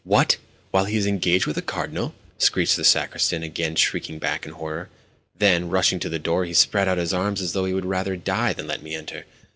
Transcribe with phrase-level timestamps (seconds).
[0.03, 0.37] "What?
[0.71, 4.89] While he is engaged with a Cardinal?" screeched the sacristan, again shrinking back in horror.
[5.37, 8.15] Then, rushing to the door, he spread out his arms as though he would rather
[8.15, 9.25] die than let me enter.